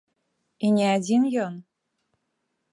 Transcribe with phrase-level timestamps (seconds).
[0.69, 1.53] І не адзін ён!